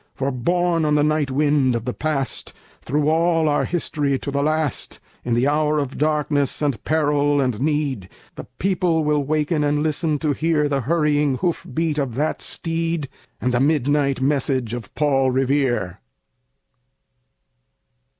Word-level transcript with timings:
For, 0.15 0.31
borne 0.31 0.83
on 0.83 0.95
the 0.95 1.03
night 1.03 1.29
wind 1.29 1.75
of 1.75 1.85
the 1.85 1.93
Past, 1.93 2.53
Through 2.81 3.07
all 3.07 3.47
our 3.47 3.65
history, 3.65 4.17
to 4.17 4.31
the 4.31 4.41
last, 4.41 4.99
In 5.23 5.35
the 5.35 5.47
hour 5.47 5.77
of 5.77 5.99
darkness 5.99 6.59
and 6.63 6.83
peril 6.83 7.39
and 7.39 7.61
need, 7.61 8.09
The 8.33 8.45
people 8.57 9.03
will 9.03 9.21
waken 9.23 9.63
and 9.63 9.83
listen 9.83 10.17
to 10.17 10.33
hear 10.33 10.67
The 10.67 10.81
hurrying 10.81 11.37
hoof 11.37 11.67
beats 11.71 11.99
of 11.99 12.15
that 12.15 12.41
steed, 12.41 13.09
And 13.39 13.53
the 13.53 13.59
midnight 13.59 14.21
message 14.21 14.73
of 14.73 14.91
Paul 14.95 15.29
Revere. 15.29 15.99